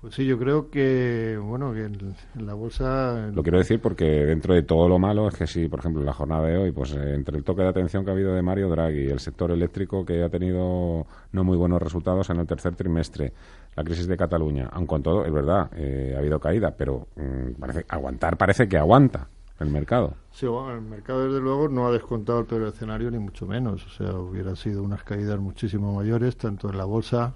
Pues 0.00 0.14
sí, 0.14 0.24
yo 0.24 0.38
creo 0.38 0.70
que, 0.70 1.36
bueno, 1.42 1.74
que 1.74 1.86
en, 1.86 2.14
la 2.36 2.54
bolsa... 2.54 3.32
Lo 3.34 3.42
quiero 3.42 3.58
decir 3.58 3.80
porque 3.80 4.04
dentro 4.04 4.54
de 4.54 4.62
todo 4.62 4.88
lo 4.88 5.00
malo 5.00 5.26
es 5.26 5.34
que 5.34 5.48
sí, 5.48 5.66
por 5.66 5.80
ejemplo, 5.80 6.02
en 6.02 6.06
la 6.06 6.14
jornada 6.14 6.46
de 6.46 6.56
hoy, 6.56 6.70
pues 6.70 6.92
eh, 6.92 7.14
entre 7.14 7.38
el 7.38 7.42
toque 7.42 7.62
de 7.62 7.68
atención 7.68 8.04
que 8.04 8.10
ha 8.10 8.14
habido 8.14 8.32
de 8.32 8.40
Mario 8.40 8.68
Draghi, 8.68 9.08
el 9.08 9.18
sector 9.18 9.50
eléctrico 9.50 10.06
que 10.06 10.22
ha 10.22 10.30
tenido 10.30 11.08
no 11.32 11.42
muy 11.42 11.56
buenos 11.56 11.82
resultados 11.82 12.30
en 12.30 12.38
el 12.38 12.46
tercer 12.46 12.76
trimestre, 12.76 13.32
la 13.76 13.84
crisis 13.84 14.06
de 14.06 14.16
Cataluña, 14.16 14.68
aun 14.72 14.86
con 14.86 15.02
todo, 15.02 15.24
es 15.24 15.32
verdad, 15.32 15.70
eh, 15.76 16.14
ha 16.16 16.18
habido 16.18 16.38
caída, 16.40 16.74
pero 16.76 17.08
mm, 17.16 17.60
parece, 17.60 17.84
aguantar 17.88 18.36
parece 18.36 18.68
que 18.68 18.76
aguanta 18.76 19.28
el 19.58 19.70
mercado. 19.70 20.14
Sí, 20.32 20.46
el 20.46 20.80
mercado 20.80 21.26
desde 21.26 21.40
luego 21.40 21.68
no 21.68 21.86
ha 21.86 21.92
descontado 21.92 22.40
el 22.40 22.46
peor 22.46 22.68
escenario 22.68 23.10
ni 23.10 23.18
mucho 23.18 23.46
menos, 23.46 23.86
o 23.86 23.90
sea, 23.90 24.14
hubiera 24.14 24.56
sido 24.56 24.82
unas 24.82 25.02
caídas 25.04 25.38
muchísimo 25.38 25.94
mayores, 25.94 26.36
tanto 26.36 26.70
en 26.70 26.78
la 26.78 26.84
bolsa 26.84 27.34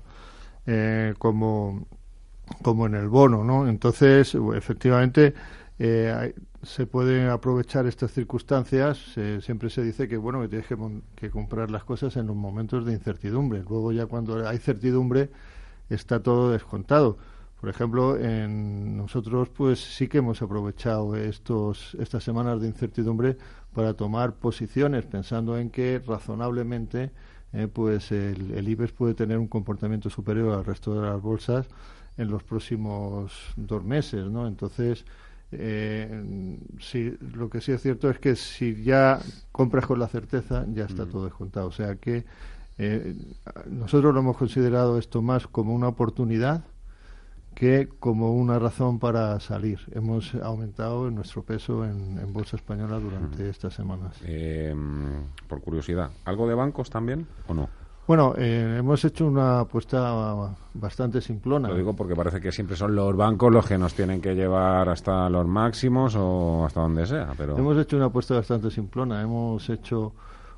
eh, 0.67 1.15
como 1.19 1.87
como 2.63 2.87
en 2.87 2.95
el 2.95 3.09
bono, 3.09 3.45
¿no? 3.45 3.69
Entonces, 3.69 4.35
efectivamente, 4.55 5.35
eh, 5.79 6.35
se 6.63 6.87
pueden 6.87 7.29
aprovechar 7.29 7.87
estas 7.87 8.13
circunstancias. 8.13 8.99
siempre 9.41 9.71
se 9.71 9.83
dice 9.83 10.09
que, 10.09 10.17
bueno, 10.17 10.41
que 10.43 10.49
tienes 10.49 10.67
que, 11.15 11.31
comprar 11.31 11.71
las 11.71 11.85
cosas 11.85 12.17
en 12.17 12.27
los 12.27 12.37
momentos 12.37 12.85
de 12.85 12.93
incertidumbre. 12.93 13.63
Luego 13.69 13.93
ya 13.93 14.07
cuando 14.07 14.47
hay 14.47 14.59
certidumbre 14.59 15.31
está 15.89 16.23
todo 16.23 16.51
descontado. 16.51 17.19
Por 17.61 17.71
ejemplo, 17.71 18.19
en 18.19 18.97
nosotros 18.97 19.49
pues 19.49 19.81
sí 19.81 20.09
que 20.09 20.19
hemos 20.19 20.43
aprovechado 20.43 21.17
estos 21.17 21.97
estas 21.99 22.23
semanas 22.23 22.61
de 22.61 22.69
incertidumbre 22.69 23.37
para 23.73 23.95
tomar 23.95 24.35
posiciones 24.35 25.07
pensando 25.07 25.59
en 25.59 25.71
que 25.71 26.03
razonablemente 26.07 27.11
eh, 27.53 27.69
pues 27.73 28.13
el, 28.13 28.53
el 28.53 28.69
IBEX 28.69 28.93
puede 28.93 29.15
tener 29.15 29.39
un 29.39 29.49
comportamiento 29.49 30.11
superior 30.11 30.53
al 30.53 30.65
resto 30.65 30.95
de 30.95 31.09
las 31.09 31.21
bolsas 31.23 31.67
en 32.17 32.29
los 32.29 32.43
próximos 32.43 33.33
dos 33.57 33.85
meses, 33.85 34.27
¿no? 34.27 34.47
Entonces, 34.47 35.05
eh, 35.53 36.57
sí, 36.81 37.17
lo 37.35 37.49
que 37.49 37.61
sí 37.61 37.73
es 37.73 37.83
cierto 37.83 38.11
es 38.11 38.19
que 38.19 38.37
si 38.37 38.83
ya 38.83 39.21
compras 39.53 39.87
con 39.87 39.99
la 39.99 40.09
certeza, 40.09 40.65
ya 40.73 40.85
está 40.85 41.07
todo 41.07 41.25
descontado. 41.25 41.69
O 41.69 41.73
sea 41.73 41.97
que 41.97 42.25
eh, 42.79 43.15
nosotros 43.67 44.13
lo 44.13 44.21
hemos 44.21 44.37
considerado 44.37 44.99
esto 44.99 45.23
más 45.23 45.47
como 45.47 45.75
una 45.75 45.89
oportunidad 45.89 46.65
que 47.55 47.89
como 48.01 48.35
una 48.35 48.59
razón 48.59 48.99
para 48.99 49.39
salir. 49.39 49.79
Hemos 49.93 50.35
aumentado 50.35 51.11
nuestro 51.11 51.43
peso 51.43 51.85
en, 51.85 52.33
bolsa 52.33 52.57
española 52.57 52.99
durante 52.99 53.49
estas 53.49 53.75
semanas. 53.75 54.17
Eh, 54.25 54.75
por 55.49 55.61
curiosidad, 55.61 56.11
¿algo 56.25 56.49
de 56.49 56.55
bancos 56.55 56.91
también 56.91 57.27
o 57.47 57.55
no? 57.55 57.69
Bueno, 58.07 58.35
eh, 58.37 58.77
hemos 58.79 59.03
hecho 59.05 59.27
una 59.27 59.61
apuesta 59.61 60.55
bastante 60.75 61.23
simplona. 61.23 61.69
Lo 61.69 61.77
digo 61.77 61.95
porque 61.95 62.15
parece 62.15 62.39
que 62.39 62.53
siempre 62.53 62.77
son 62.77 62.95
los 62.95 63.17
bancos 63.17 63.51
los 63.51 63.67
que 63.67 63.79
nos 63.79 63.95
tienen 63.95 64.21
que 64.21 64.35
llevar 64.35 64.91
hasta 64.91 65.31
los 65.31 65.47
máximos 65.47 66.15
o 66.17 66.67
hasta 66.67 66.81
donde 66.81 67.07
sea. 67.07 67.33
Pero 67.39 67.57
hemos 67.57 67.79
hecho 67.79 67.97
una 67.97 68.07
apuesta 68.07 68.35
bastante 68.35 68.71
simplona. 68.71 69.23
Hemos 69.23 69.71
hecho 69.71 70.13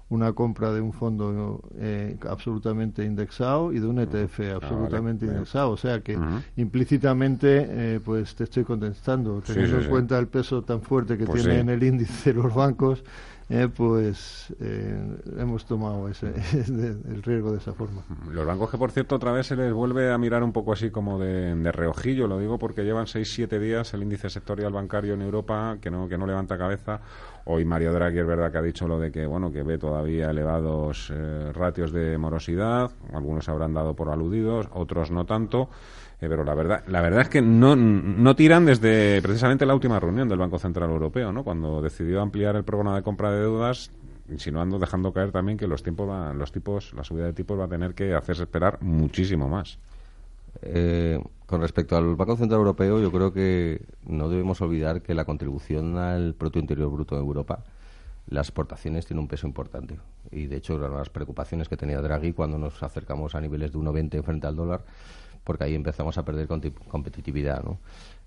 una 0.09 0.33
compra 0.33 0.73
de 0.73 0.81
un 0.81 0.93
fondo 0.93 1.61
eh, 1.77 2.17
absolutamente 2.29 3.05
indexado 3.05 3.73
y 3.73 3.81
de 3.81 3.87
un 3.87 3.99
ETF 3.99 4.41
ah, 4.41 4.57
absolutamente 4.57 5.27
indexado. 5.27 5.71
O 5.71 5.77
sea 5.77 6.01
que 6.01 6.17
implícitamente, 6.57 7.67
eh, 7.69 8.01
pues 8.05 8.35
te 8.35 8.45
estoy 8.45 8.65
contestando, 8.65 9.41
teniendo 9.41 9.81
en 9.81 9.89
cuenta 9.89 10.19
el 10.19 10.29
peso 10.29 10.63
tan 10.63 10.81
fuerte 10.81 11.19
que 11.19 11.27
pues 11.27 11.43
tiene 11.43 11.61
en 11.61 11.71
el 11.71 11.83
índice 11.83 12.33
los 12.33 12.55
bancos 12.55 13.03
eh, 13.49 13.69
pues 13.75 14.53
eh, 14.61 14.99
hemos 15.39 15.65
tomado 15.67 16.09
ese, 16.11 16.29
el 16.67 17.23
riesgo 17.23 17.53
de 17.53 17.59
esa 17.59 17.73
forma. 17.73 18.03
Los 18.31 18.45
bancos 18.45 18.71
que, 18.71 18.79
por 18.79 18.91
cierto, 18.91 19.17
otra 19.17 19.33
vez 19.33 19.47
se 19.47 19.57
les 19.57 19.73
vuelve 19.73 20.13
a 20.13 20.19
mirar 20.19 20.43
un 20.43 20.53
poco 20.53 20.73
así 20.73 20.91
como 20.91 21.19
de, 21.19 21.71
reojillo, 21.71 22.27
lo 22.27 22.39
digo 22.39 22.59
porque 22.59 22.83
llevan 22.83 23.07
6-7 23.07 23.59
días 23.61 23.95
el 23.95 24.03
índice 24.03 24.31
sectorial 24.31 24.73
bancario 24.73 25.15
en 25.15 25.23
Europa 25.23 25.79
que 25.81 25.91
no, 25.91 26.09
que 26.09 26.19
no 26.19 26.27
levanta 26.27 26.59
cabeza. 26.59 27.01
Hoy 27.45 27.65
Mario 27.65 27.93
Draghi 27.93 28.19
es 28.19 28.27
verdad 28.27 28.51
que 28.51 28.59
ha 28.59 28.63
dicho 28.63 28.89
lo 28.89 28.99
de 28.99 29.13
que, 29.13 29.25
bueno, 29.25 29.53
que 29.53 29.63
ve 29.63 29.79
todavía 29.79 30.31
elevados 30.31 31.13
eh, 31.15 31.53
ratios 31.53 31.93
de 31.93 32.19
morosidad, 32.19 32.91
algunos 33.13 33.49
habrán 33.49 33.73
dado 33.73 33.95
por 33.95 34.11
aludidos, 34.11 34.69
otros 34.73 35.13
no 35.13 35.25
tanto. 35.25 35.69
Eh, 36.21 36.29
pero 36.29 36.45
la 36.45 36.55
verdad, 36.55 36.85
la 36.87 37.03
verdad 37.03 37.23
es 37.23 37.29
que 37.29 37.43
no, 37.43 37.77
no 37.77 38.37
tiran 38.37 38.65
desde 38.65 39.21
precisamente 39.21 39.67
la 39.67 39.75
última 39.75 40.01
reunión 40.01 40.29
del 40.29 40.39
Banco 40.39 40.59
Central 40.59 40.91
Europeo, 40.91 41.33
¿no? 41.33 41.45
Cuando 41.45 41.83
decidió 41.83 42.23
ampliar 42.23 42.57
el 42.57 42.65
programa 42.65 42.97
de 42.97 43.03
compra 43.03 43.31
de 43.31 43.41
deudas, 43.41 43.91
insinuando, 44.31 44.79
dejando 44.79 45.13
caer 45.13 45.31
también 45.31 45.59
que 45.59 45.67
los 45.67 45.83
tiempos, 45.83 46.35
los 46.35 46.53
tipos, 46.53 46.93
la 46.95 47.05
subida 47.05 47.27
de 47.27 47.33
tipos 47.33 47.59
va 47.59 47.65
a 47.65 47.69
tener 47.69 47.95
que 47.95 48.15
hacerse 48.15 48.45
esperar 48.45 48.79
muchísimo 48.81 49.49
más. 49.49 49.79
Eh, 50.63 51.23
con 51.45 51.61
respecto 51.61 51.97
al 51.97 52.17
Banco 52.17 52.37
Central 52.37 52.61
Europeo, 52.61 53.01
yo 53.01 53.13
creo 53.13 53.33
que 53.33 53.83
no 54.07 54.29
debemos 54.29 54.61
olvidar 54.61 55.03
que 55.03 55.15
la 55.15 55.25
contribución 55.25 55.97
al 55.99 56.35
Producto 56.35 56.59
Interior 56.59 56.91
Bruto 56.91 57.15
de 57.15 57.21
Europa, 57.21 57.63
las 58.29 58.49
exportaciones 58.49 59.07
tienen 59.07 59.21
un 59.23 59.29
peso 59.29 59.47
importante. 59.47 59.99
Y 60.33 60.47
de 60.47 60.57
hecho, 60.57 60.75
eran 60.75 60.95
las 60.95 61.11
preocupaciones 61.11 61.69
que 61.69 61.77
tenía 61.77 62.01
Draghi 62.01 62.33
cuando 62.33 62.59
nos 62.59 62.83
acercamos 62.83 63.35
a 63.35 63.41
niveles 63.41 63.73
de 63.73 63.79
1,20 63.79 64.23
frente 64.25 64.47
al 64.47 64.57
dólar, 64.57 64.83
porque 65.47 65.63
ahí 65.63 65.75
empezamos 65.77 66.19
a 66.19 66.25
perder 66.25 66.49
competitividad. 66.49 67.63
¿no? 67.63 67.79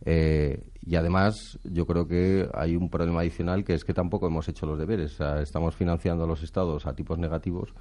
Eh, 0.05 0.63
y 0.81 0.95
además, 0.95 1.59
yo 1.65 1.85
creo 1.85 2.07
que 2.07 2.49
hay 2.53 2.77
un 2.77 2.89
problema 2.89 3.19
adicional 3.19 3.65
que 3.65 3.73
es 3.73 3.83
que 3.83 3.93
tampoco 3.93 4.25
hemos 4.27 4.47
hecho 4.47 4.65
los 4.65 4.79
deberes. 4.79 5.19
estamos 5.41 5.75
financiando 5.75 6.23
a 6.23 6.27
los 6.27 6.41
estados 6.41 6.88
a 6.88 6.95
tipos 6.95 7.19
negativos 7.19 7.73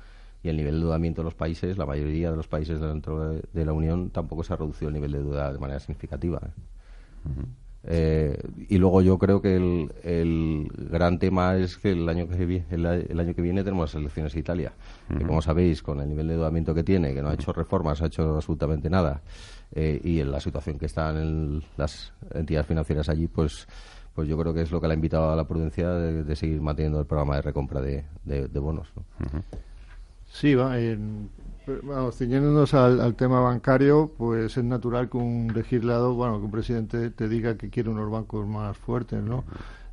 y 0.43 0.49
el 0.49 0.57
nivel 0.57 0.73
de 0.73 0.79
endeudamiento 0.79 1.23
de 1.23 1.27
los 1.27 1.35
países, 1.35 1.79
la 1.79 1.87
mayoría 1.87 2.33
de 2.33 2.37
los 2.37 2.49
países 2.49 2.81
dentro 2.81 3.31
de, 3.31 3.65
la 3.65 3.73
Unión, 3.73 4.11
tampoco 4.11 4.43
se 4.43 4.53
ha 4.53 4.57
reducido 4.57 4.89
el 4.89 4.95
nivel 4.95 5.13
de 5.13 5.19
deuda 5.19 5.53
de 5.53 5.59
manera 5.59 5.79
significativa. 5.79 6.41
¿eh? 6.45 7.31
Eh, 7.91 8.39
y 8.69 8.77
luego 8.77 9.01
yo 9.01 9.17
creo 9.17 9.41
que 9.41 9.57
el, 9.57 10.71
gran 10.91 11.19
tema 11.19 11.57
es 11.57 11.79
que 11.79 11.93
el 11.93 12.07
año 12.07 12.29
que, 12.29 12.45
viene, 12.45 12.67
el, 12.71 13.19
año 13.19 13.35
que 13.35 13.41
viene 13.41 13.65
tenemos 13.65 13.95
las 13.95 14.01
elecciones 14.03 14.35
en 14.35 14.41
Italia, 14.41 14.73
que 15.17 15.25
como 15.25 15.41
sabéis, 15.41 15.83
con 15.83 15.99
el 16.01 16.09
nivel 16.09 16.27
de 16.27 16.35
endeudamiento 16.35 16.75
que 16.75 16.85
tiene, 16.85 17.15
que 17.15 17.23
no 17.23 17.31
ha 17.31 17.35
hecho 17.35 17.51
reformas, 17.55 18.03
ha 18.03 18.07
hecho 18.07 18.37
absolutamente 18.37 18.91
nada, 18.91 19.23
eh, 19.75 20.01
y 20.05 20.21
en 20.21 20.31
la 20.31 20.39
situación 20.39 20.79
que 20.79 20.85
están 20.85 21.17
en 21.17 21.63
las 21.79 22.13
entidades 22.35 22.67
financieras 22.67 23.09
allí, 23.09 23.27
pues 23.27 23.67
pues 24.15 24.29
yo 24.29 24.37
creo 24.37 24.53
que 24.53 24.63
es 24.63 24.73
lo 24.73 24.81
que 24.81 24.89
le 24.89 24.95
ha 24.95 24.97
invitado 24.97 25.31
a 25.31 25.37
la 25.37 25.47
prudencia 25.47 25.91
de, 25.91 26.35
seguir 26.35 26.61
manteniendo 26.61 26.99
el 26.99 27.07
programa 27.07 27.37
de 27.37 27.43
recompra 27.43 27.81
de, 27.81 28.05
bonos. 28.59 28.89
Sí, 30.27 30.57
va, 30.57 30.77
en, 31.71 31.89
vamos, 31.89 32.17
ciñéndonos 32.17 32.75
al, 32.75 33.15
tema 33.17 33.41
bancario, 33.41 34.11
pues 34.17 34.57
es 34.57 34.65
natural 34.65 35.09
que 35.09 35.17
un 35.17 35.53
legislador, 35.55 36.15
bueno, 36.15 36.39
que 36.39 36.45
un 36.45 36.51
presidente 36.51 37.11
te 37.11 37.29
diga 37.29 37.57
que 37.57 37.71
quiere 37.71 37.91
unos 37.91 38.11
bancos 38.11 38.47
más 38.47 38.77
fuertes, 38.77 39.23
¿no? 39.23 39.45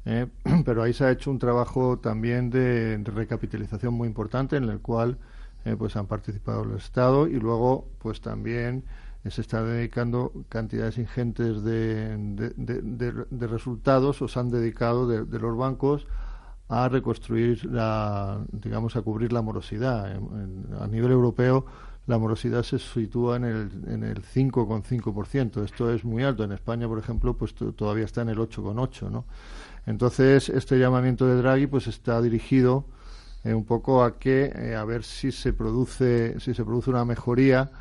Eh, 0.05 0.27
pero 0.65 0.83
ahí 0.83 0.93
se 0.93 1.05
ha 1.05 1.11
hecho 1.11 1.31
un 1.31 1.39
trabajo 1.39 1.97
también 1.99 2.49
de, 2.49 3.01
recapitalización 3.03 3.93
muy 3.93 4.07
importante 4.07 4.57
en 4.57 4.65
el 4.65 4.79
cual 4.79 5.17
eh, 5.65 5.75
pues 5.77 5.95
han 5.95 6.07
participado 6.07 6.63
el 6.63 6.77
Estado 6.77 7.27
y 7.27 7.39
luego 7.39 7.87
pues 7.99 8.21
también 8.21 8.83
se 9.29 9.41
está 9.41 9.63
dedicando 9.63 10.31
cantidades 10.49 10.97
ingentes 10.99 11.63
de, 11.63 12.15
resultados 13.47 14.21
o 14.21 14.27
se 14.27 14.39
han 14.39 14.51
dedicado 14.51 15.07
de, 15.07 15.39
los 15.39 15.57
bancos 15.57 16.05
a 16.67 16.89
reconstruir, 16.89 17.65
la, 17.65 18.43
digamos, 18.51 18.95
a 18.95 19.01
cubrir 19.01 19.31
la 19.31 19.41
morosidad. 19.41 20.19
a 20.79 20.87
nivel 20.87 21.11
europeo, 21.11 21.65
la 22.07 22.17
morosidad 22.17 22.63
se 22.63 22.79
sitúa 22.79 23.37
en 23.37 23.45
el, 23.45 23.71
en 23.87 24.03
el 24.03 24.21
5,5%. 24.21 25.63
Esto 25.63 25.91
es 25.91 26.03
muy 26.03 26.23
alto. 26.23 26.43
En 26.43 26.51
España, 26.51 26.87
por 26.87 26.99
ejemplo, 26.99 27.35
pues 27.35 27.53
todavía 27.53 28.05
está 28.05 28.21
en 28.21 28.29
el 28.29 28.37
8,8%. 28.37 29.09
¿no? 29.09 29.25
Entonces, 29.85 30.49
este 30.49 30.77
llamamiento 30.79 31.25
de 31.27 31.35
Draghi 31.35 31.67
pues 31.67 31.87
está 31.87 32.21
dirigido 32.21 32.85
eh, 33.43 33.53
un 33.53 33.65
poco 33.65 34.03
a 34.03 34.17
que 34.17 34.51
eh, 34.55 34.75
a 34.75 34.83
ver 34.85 35.03
si 35.03 35.31
se 35.31 35.53
produce 35.53 36.39
si 36.39 36.53
se 36.53 36.65
produce 36.65 36.89
una 36.89 37.05
mejoría 37.05 37.71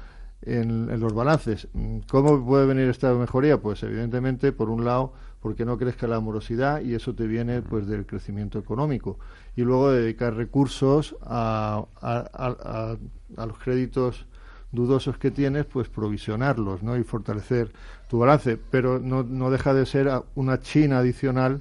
en, 0.43 0.91
en, 0.91 1.00
los 1.00 1.14
balances. 1.14 1.69
¿Cómo 2.11 2.45
puede 2.45 2.67
venir 2.67 2.88
esta 2.88 3.14
mejoría? 3.14 3.61
Pues 3.61 3.83
evidentemente, 3.83 4.53
por 4.53 4.69
un 4.69 4.85
lado, 4.85 5.14
porque 5.44 5.66
no 5.66 5.76
crezca 5.76 6.06
la 6.06 6.20
morosidad 6.20 6.80
y 6.80 6.94
eso 6.94 7.14
te 7.14 7.26
viene 7.26 7.60
pues 7.60 7.86
del 7.86 8.06
crecimiento 8.06 8.58
económico. 8.58 9.18
Y 9.54 9.60
luego 9.60 9.92
dedicar 9.92 10.34
recursos 10.34 11.16
a, 11.20 11.84
a, 12.00 12.96
los 13.44 13.58
créditos 13.58 14.24
dudosos 14.72 15.18
que 15.18 15.30
tienes 15.30 15.66
pues 15.66 15.90
provisionarlos 15.90 16.82
¿no? 16.82 16.96
y 16.96 17.04
fortalecer 17.04 17.70
tu 18.08 18.20
balance. 18.20 18.58
Pero 18.70 18.98
no, 18.98 19.22
no 19.22 19.50
deja 19.50 19.74
de 19.74 19.84
ser 19.84 20.10
una 20.34 20.60
china 20.60 21.00
adicional 21.00 21.60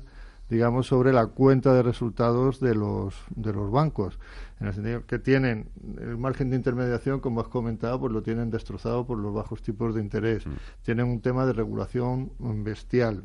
digamos 0.50 0.88
sobre 0.88 1.12
la 1.12 1.28
cuenta 1.28 1.74
de 1.74 1.84
resultados 1.84 2.62
de 2.62 2.76
los 2.76 3.16
de 3.36 3.52
los 3.52 3.70
bancos. 3.70 4.18
En 4.62 4.68
el 4.68 4.74
sentido 4.74 5.06
que 5.06 5.20
tienen 5.20 5.68
el 6.00 6.18
margen 6.18 6.50
de 6.52 6.56
intermediación 6.56 7.20
como 7.20 7.42
has 7.42 7.50
comentado 7.50 8.00
pues 8.00 8.14
lo 8.14 8.24
tienen 8.24 8.50
destrozado 8.50 9.06
por 9.06 9.18
los 9.18 9.34
bajos 9.34 9.62
tipos 9.62 9.94
de 9.94 10.00
interés. 10.00 10.48
Mm. 10.48 10.52
tienen 10.84 11.08
un 11.08 11.20
tema 11.20 11.46
de 11.46 11.52
regulación 11.52 12.32
bestial 12.64 13.24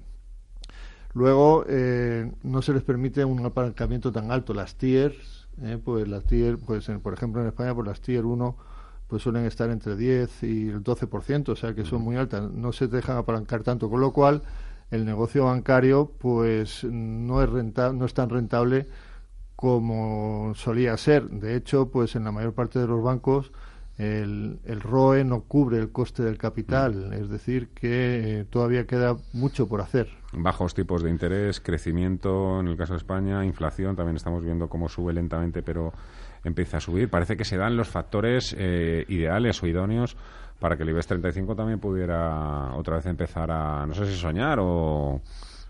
Luego, 1.14 1.64
eh, 1.68 2.30
no 2.42 2.62
se 2.62 2.72
les 2.72 2.82
permite 2.82 3.24
un 3.24 3.44
apalancamiento 3.44 4.12
tan 4.12 4.30
alto. 4.30 4.54
Las 4.54 4.76
tiers, 4.76 5.48
eh, 5.62 5.78
pues 5.82 6.06
las 6.08 6.24
tier, 6.24 6.58
pues 6.58 6.90
por 7.02 7.14
ejemplo 7.14 7.40
en 7.40 7.48
España, 7.48 7.74
pues 7.74 7.86
las 7.86 8.00
tier 8.00 8.24
1 8.24 8.56
pues 9.08 9.22
suelen 9.22 9.46
estar 9.46 9.70
entre 9.70 9.96
10 9.96 10.42
y 10.42 10.68
el 10.68 10.84
12%, 10.84 11.52
o 11.52 11.56
sea 11.56 11.74
que 11.74 11.84
son 11.84 12.02
muy 12.02 12.16
altas. 12.16 12.50
No 12.50 12.72
se 12.72 12.88
dejan 12.88 13.16
apalancar 13.16 13.62
tanto, 13.62 13.88
con 13.88 14.00
lo 14.00 14.12
cual 14.12 14.42
el 14.90 15.04
negocio 15.04 15.46
bancario 15.46 16.12
pues 16.18 16.84
no 16.84 17.42
es 17.42 17.48
renta, 17.48 17.92
no 17.92 18.04
es 18.04 18.14
tan 18.14 18.28
rentable 18.28 18.86
como 19.56 20.52
solía 20.54 20.96
ser. 20.98 21.28
De 21.30 21.56
hecho, 21.56 21.90
pues 21.90 22.16
en 22.16 22.24
la 22.24 22.32
mayor 22.32 22.52
parte 22.52 22.78
de 22.78 22.86
los 22.86 23.02
bancos 23.02 23.50
el, 23.98 24.60
el 24.64 24.80
ROE 24.80 25.24
no 25.24 25.42
cubre 25.42 25.78
el 25.78 25.90
coste 25.90 26.22
del 26.22 26.38
capital, 26.38 27.12
es 27.12 27.28
decir, 27.28 27.70
que 27.70 28.40
eh, 28.40 28.44
todavía 28.44 28.86
queda 28.86 29.16
mucho 29.32 29.68
por 29.68 29.80
hacer. 29.80 30.08
Bajos 30.32 30.74
tipos 30.74 31.02
de 31.02 31.10
interés, 31.10 31.60
crecimiento 31.60 32.60
en 32.60 32.68
el 32.68 32.76
caso 32.76 32.92
de 32.92 32.98
España, 32.98 33.44
inflación, 33.44 33.96
también 33.96 34.16
estamos 34.16 34.44
viendo 34.44 34.68
cómo 34.68 34.88
sube 34.88 35.12
lentamente, 35.12 35.62
pero 35.62 35.92
empieza 36.44 36.76
a 36.76 36.80
subir. 36.80 37.10
Parece 37.10 37.36
que 37.36 37.44
se 37.44 37.56
dan 37.56 37.76
los 37.76 37.88
factores 37.88 38.54
eh, 38.56 39.04
ideales 39.08 39.60
o 39.62 39.66
idóneos 39.66 40.16
para 40.60 40.76
que 40.76 40.84
el 40.84 40.90
IBEX 40.90 41.08
35 41.08 41.56
también 41.56 41.80
pudiera 41.80 42.74
otra 42.74 42.96
vez 42.96 43.06
empezar 43.06 43.50
a, 43.50 43.84
no 43.84 43.94
sé 43.94 44.06
si 44.06 44.14
soñar 44.14 44.58
o 44.60 45.20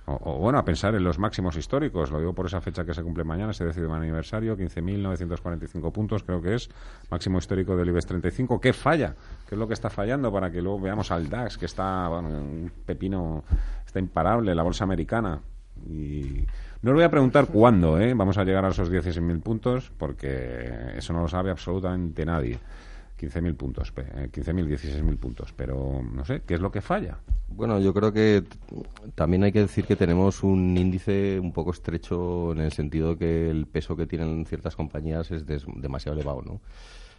o, 0.08 0.38
bueno, 0.38 0.58
a 0.58 0.64
pensar 0.64 0.94
en 0.94 1.04
los 1.04 1.18
máximos 1.18 1.56
históricos. 1.56 2.10
Lo 2.10 2.18
digo 2.18 2.34
por 2.34 2.46
esa 2.46 2.60
fecha 2.60 2.84
que 2.84 2.94
se 2.94 3.02
cumple 3.02 3.24
mañana, 3.24 3.50
ese 3.50 3.64
décimo 3.64 3.94
aniversario, 3.94 4.56
15.945 4.56 5.92
puntos, 5.92 6.22
creo 6.22 6.40
que 6.40 6.54
es 6.54 6.70
máximo 7.10 7.38
histórico 7.38 7.76
del 7.76 7.88
IBEX 7.88 8.06
35. 8.06 8.60
¿Qué 8.60 8.72
falla? 8.72 9.14
¿Qué 9.48 9.54
es 9.54 9.58
lo 9.58 9.68
que 9.68 9.74
está 9.74 9.90
fallando 9.90 10.32
para 10.32 10.50
que 10.50 10.62
luego 10.62 10.80
veamos 10.80 11.10
al 11.10 11.28
DAX, 11.28 11.58
que 11.58 11.66
está, 11.66 12.08
bueno, 12.08 12.28
un 12.28 12.72
pepino, 12.86 13.44
está 13.84 13.98
imparable, 13.98 14.54
la 14.54 14.62
bolsa 14.62 14.84
americana? 14.84 15.40
Y 15.86 16.46
no 16.82 16.90
os 16.90 16.94
voy 16.94 17.04
a 17.04 17.10
preguntar 17.10 17.46
cuándo 17.46 18.00
¿eh? 18.00 18.14
vamos 18.14 18.38
a 18.38 18.44
llegar 18.44 18.64
a 18.64 18.68
esos 18.68 18.90
16.000 18.90 19.40
puntos, 19.42 19.92
porque 19.96 20.92
eso 20.96 21.12
no 21.12 21.22
lo 21.22 21.28
sabe 21.28 21.50
absolutamente 21.50 22.24
nadie. 22.24 22.58
15.000 23.18 23.56
puntos, 23.56 23.94
15.000, 23.94 24.30
16.000 24.32 25.18
puntos, 25.18 25.52
pero 25.52 26.00
no 26.02 26.24
sé, 26.24 26.42
¿qué 26.46 26.54
es 26.54 26.60
lo 26.60 26.70
que 26.70 26.80
falla? 26.80 27.18
Bueno, 27.48 27.80
yo 27.80 27.92
creo 27.92 28.12
que 28.12 28.44
también 29.18 29.42
hay 29.42 29.50
que 29.50 29.62
decir 29.62 29.84
que 29.84 29.96
tenemos 29.96 30.44
un 30.44 30.78
índice 30.78 31.40
un 31.40 31.52
poco 31.52 31.72
estrecho 31.72 32.52
en 32.52 32.60
el 32.60 32.70
sentido 32.70 33.18
que 33.18 33.50
el 33.50 33.66
peso 33.66 33.96
que 33.96 34.06
tienen 34.06 34.46
ciertas 34.46 34.76
compañías 34.76 35.32
es 35.32 35.44
demasiado 35.44 36.16
elevado, 36.16 36.42
¿no? 36.42 36.60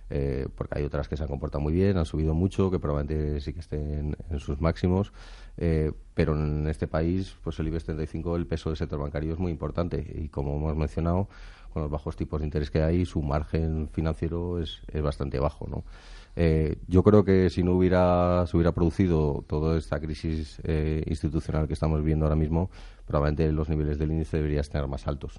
Eh, 0.10 0.48
porque 0.56 0.80
hay 0.80 0.86
otras 0.86 1.10
que 1.10 1.18
se 1.18 1.24
han 1.24 1.28
comportado 1.28 1.62
muy 1.62 1.74
bien, 1.74 1.98
han 1.98 2.06
subido 2.06 2.34
mucho, 2.34 2.72
que 2.72 2.80
probablemente 2.80 3.42
sí 3.42 3.52
que 3.52 3.60
estén 3.60 4.16
en 4.30 4.40
sus 4.40 4.62
máximos, 4.62 5.12
eh, 5.58 5.92
pero 6.14 6.36
en 6.36 6.68
este 6.68 6.88
país, 6.88 7.36
pues 7.44 7.60
el 7.60 7.68
IBEX 7.68 7.84
35, 7.84 8.38
el 8.38 8.48
peso 8.48 8.70
del 8.70 8.78
sector 8.78 8.98
bancario 8.98 9.34
es 9.34 9.40
muy 9.40 9.52
importante 9.52 9.98
y 10.16 10.30
como 10.30 10.56
hemos 10.56 10.78
mencionado, 10.78 11.28
con 11.74 11.82
los 11.82 11.92
bajos 11.92 12.16
tipos 12.16 12.40
de 12.40 12.46
interés 12.46 12.72
que 12.72 12.82
hay, 12.82 13.06
su 13.06 13.22
margen 13.22 13.90
financiero 13.92 14.62
es, 14.62 14.82
es 14.88 15.02
bastante 15.02 15.38
bajo, 15.38 15.68
¿no? 15.68 15.84
Eh, 16.42 16.78
yo 16.88 17.04
creo 17.04 17.26
que 17.26 17.50
si 17.50 17.64
no 17.64 17.74
hubiera 17.74 18.48
se 18.48 18.56
hubiera 18.56 18.72
producido 18.72 19.44
toda 19.46 19.78
esta 19.78 20.00
crisis 20.00 20.62
eh, 20.64 21.04
institucional 21.08 21.68
que 21.68 21.74
estamos 21.74 22.02
viendo 22.02 22.24
ahora 22.24 22.38
mismo, 22.38 22.70
probablemente 23.06 23.52
los 23.52 23.68
niveles 23.68 24.00
del 24.00 24.12
índice 24.12 24.38
deberían 24.38 24.62
estar 24.62 24.88
más 24.88 25.06
altos. 25.06 25.34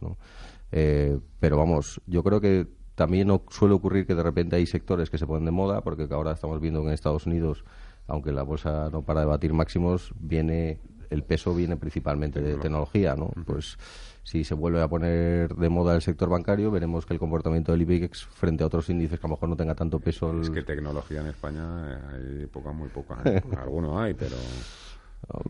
Eh, 0.73 1.19
pero 1.38 1.57
vamos, 1.57 2.02
yo 2.07 2.23
creo 2.23 2.42
que 2.42 2.66
también 2.97 3.30
suele 3.49 3.73
ocurrir 3.73 4.07
que 4.07 4.14
de 4.14 4.23
repente 4.23 4.57
hay 4.57 4.66
sectores 4.66 5.09
que 5.09 5.16
se 5.16 5.26
ponen 5.26 5.47
de 5.47 5.52
moda, 5.52 5.80
porque 5.80 6.07
ahora 6.11 6.33
estamos 6.33 6.61
viendo 6.61 6.83
que 6.83 6.88
en 6.88 6.92
Estados 6.92 7.25
Unidos, 7.25 7.64
aunque 8.07 8.30
la 8.30 8.42
bolsa 8.42 8.90
no 8.92 9.00
para 9.00 9.21
de 9.21 9.26
batir 9.26 9.54
máximos, 9.54 10.12
viene 10.21 10.80
el 11.11 11.25
peso 11.25 11.55
viene 11.55 11.76
principalmente 11.76 12.40
de 12.40 12.57
tecnología, 12.57 13.14
¿no? 13.14 13.31
Pues 13.45 13.76
si 14.23 14.45
se 14.45 14.55
vuelve 14.55 14.81
a 14.81 14.88
poner 14.88 15.55
de 15.55 15.69
moda 15.69 15.95
el 15.95 16.02
sector 16.02 16.29
bancario, 16.29 16.71
veremos 16.71 17.05
que 17.05 17.14
el 17.14 17.19
comportamiento 17.19 17.73
del 17.73 17.83
IBEX 17.83 18.26
frente 18.26 18.62
a 18.62 18.67
otros 18.67 18.88
índices 18.88 19.19
que 19.19 19.26
a 19.26 19.29
lo 19.29 19.35
mejor 19.35 19.49
no 19.49 19.57
tenga 19.57 19.75
tanto 19.75 19.99
peso. 19.99 20.40
Es 20.40 20.50
que 20.50 20.62
tecnología 20.62 21.21
en 21.21 21.26
España 21.26 21.97
hay 22.11 22.47
poca, 22.47 22.73
muy 22.73 22.88
poca. 22.88 23.21
¿eh? 23.25 23.43
Algunos 23.59 24.00
hay, 24.00 24.14
pero, 24.14 24.37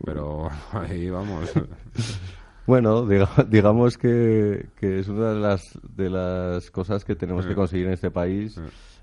pero 0.05 0.49
ahí 0.71 1.09
vamos. 1.09 1.51
Bueno, 2.67 3.07
digamos 3.49 3.97
que, 3.97 4.67
que, 4.79 4.99
es 4.99 5.09
una 5.09 5.33
de 5.33 5.39
las, 5.39 5.79
de 5.95 6.09
las 6.11 6.69
cosas 6.69 7.03
que 7.03 7.15
tenemos 7.15 7.45
que 7.45 7.55
conseguir 7.55 7.87
en 7.87 7.93
este 7.93 8.11
país, 8.11 8.61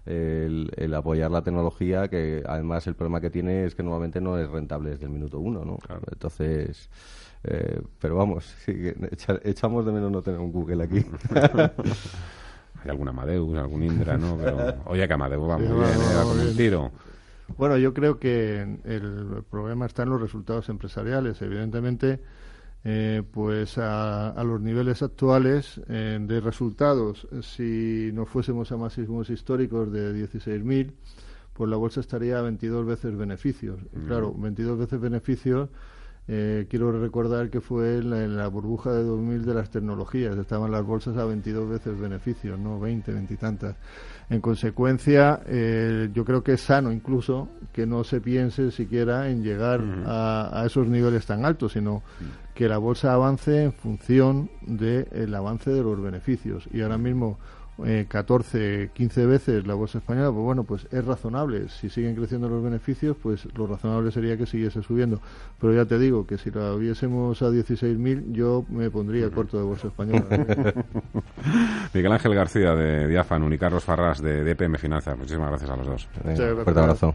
el, 0.08 0.94
apoyar 0.94 1.30
la 1.30 1.42
tecnología, 1.42 2.08
que 2.08 2.42
además 2.46 2.86
el 2.86 2.94
problema 2.94 3.20
que 3.20 3.30
tiene 3.30 3.64
es 3.64 3.74
que 3.74 3.82
normalmente 3.82 4.20
no 4.20 4.38
es 4.38 4.48
rentable 4.48 4.90
desde 4.90 5.04
el 5.04 5.10
minuto 5.10 5.38
uno, 5.38 5.64
¿no? 5.64 5.78
Entonces, 6.10 6.88
eh, 7.44 7.80
pero 8.00 8.16
vamos, 8.16 8.54
echamos 9.44 9.84
de 9.86 9.92
menos 9.92 10.10
no 10.10 10.22
tener 10.22 10.40
un 10.40 10.52
Google 10.52 10.84
aquí. 10.84 11.04
Hay 12.84 12.90
algún 12.90 13.08
Amadeus, 13.08 13.56
algún 13.58 13.82
Indra, 13.82 14.16
¿no? 14.16 14.36
Pero, 14.36 14.76
oye, 14.86 15.06
que 15.06 15.12
Amadeus 15.12 15.48
va 15.48 15.58
muy 15.58 15.66
bien, 15.66 15.82
¿eh? 15.82 16.14
va 16.16 16.22
con 16.22 16.38
un 16.38 16.56
tiro. 16.56 16.90
Bueno, 17.56 17.76
yo 17.76 17.92
creo 17.92 18.18
que 18.18 18.60
el 18.84 19.42
problema 19.50 19.86
está 19.86 20.04
en 20.04 20.10
los 20.10 20.20
resultados 20.20 20.68
empresariales. 20.68 21.42
Evidentemente, 21.42 22.20
eh, 22.90 23.22
pues 23.30 23.76
a, 23.76 24.32
los 24.44 24.62
niveles 24.62 25.02
actuales 25.02 25.78
eh, 25.90 26.18
de 26.18 26.40
resultados, 26.40 27.28
si 27.42 28.10
no 28.14 28.24
fuésemos 28.24 28.72
a 28.72 28.78
máximos 28.78 29.28
históricos 29.28 29.92
de 29.92 30.14
16.000, 30.14 30.92
pues 31.52 31.68
la 31.68 31.76
bolsa 31.76 32.00
estaría 32.00 32.38
a 32.38 32.42
22 32.42 32.86
veces 32.86 33.14
beneficios. 33.14 33.78
claro, 34.06 34.32
22 34.34 34.78
veces 34.78 34.98
beneficios 34.98 35.68
eh, 36.30 36.66
quiero 36.68 36.92
recordar 36.92 37.48
que 37.48 37.62
fue 37.62 37.96
en 37.96 38.36
la, 38.36 38.48
burbuja 38.48 38.92
de 38.92 39.02
2000 39.02 39.46
de 39.46 39.54
las 39.54 39.70
tecnologías. 39.70 40.36
Estaban 40.36 40.70
las 40.70 40.84
bolsas 40.84 41.16
a 41.16 41.24
22 41.24 41.70
veces 41.70 41.98
beneficios, 41.98 42.58
no 42.58 42.78
20, 42.78 43.12
20 43.12 43.32
y 43.32 43.36
tantas. 43.38 43.76
En 44.28 44.42
consecuencia, 44.42 45.40
eh, 45.46 46.10
yo 46.12 46.26
creo 46.26 46.44
que 46.44 46.52
es 46.52 46.60
sano 46.60 46.92
incluso 46.92 47.48
que 47.72 47.86
no 47.86 48.04
se 48.04 48.20
piense 48.20 48.70
siquiera 48.70 49.30
en 49.30 49.42
llegar 49.42 49.82
a, 50.04 50.64
esos 50.66 50.86
niveles 50.86 51.24
tan 51.24 51.46
altos, 51.46 51.72
sino 51.72 52.02
que 52.54 52.68
la 52.68 52.76
bolsa 52.76 53.14
avance 53.14 53.64
en 53.64 53.72
función 53.72 54.50
del 54.66 55.34
avance 55.34 55.70
de 55.70 55.82
los 55.82 55.98
beneficios. 55.98 56.68
Y 56.70 56.82
ahora 56.82 56.98
mismo 56.98 57.38
eh, 57.84 58.06
14, 58.08 58.90
15 58.92 59.26
veces 59.26 59.66
la 59.66 59.74
bolsa 59.74 59.98
española, 59.98 60.30
pues 60.30 60.42
bueno, 60.42 60.64
pues 60.64 60.86
es 60.90 61.04
razonable. 61.04 61.68
Si 61.68 61.88
siguen 61.88 62.14
creciendo 62.14 62.48
los 62.48 62.62
beneficios, 62.62 63.16
pues 63.22 63.46
lo 63.56 63.66
razonable 63.66 64.10
sería 64.10 64.36
que 64.36 64.46
siguiese 64.46 64.82
subiendo. 64.82 65.20
Pero 65.60 65.74
ya 65.74 65.84
te 65.84 65.98
digo 65.98 66.26
que 66.26 66.38
si 66.38 66.50
la 66.50 66.74
viésemos 66.74 67.40
a 67.42 67.46
16.000, 67.46 68.32
yo 68.32 68.64
me 68.68 68.90
pondría 68.90 69.30
corto 69.30 69.58
de 69.58 69.64
bolsa 69.64 69.88
española. 69.88 70.24
Miguel 71.94 72.12
Ángel 72.12 72.34
García 72.34 72.74
de 72.74 73.06
Diafan 73.06 73.52
y 73.52 73.58
Carlos 73.58 73.84
Farras 73.84 74.20
de 74.20 74.42
DPM 74.42 74.76
Finanzas. 74.78 75.16
Muchísimas 75.16 75.50
gracias 75.50 75.70
a 75.70 75.76
los 75.76 75.86
dos. 75.86 76.08
fuerte 76.12 76.80
abrazo. 76.80 77.14